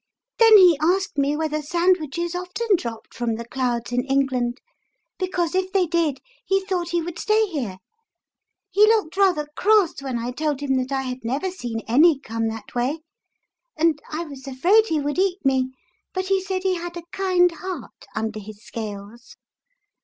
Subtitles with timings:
[0.39, 4.59] Then he asked me whether sandwiches often dropped from the clouds in England;
[5.19, 7.77] because if they did, he thought he would stay here.
[8.71, 12.47] He looked rather cross when I told him that I had never seen any come
[12.47, 13.01] that way,
[13.77, 15.71] and I was afraid he would eat me,
[16.15, 19.37] but he said he had a kind heart under his scales.